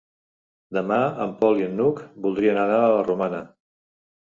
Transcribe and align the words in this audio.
Demà 0.77 0.97
en 1.25 1.35
Pol 1.43 1.61
i 1.61 1.67
n'Hug 1.75 2.03
voldrien 2.25 2.59
anar 2.65 2.83
a 2.89 2.91
la 2.97 3.07
Romana. 3.13 3.45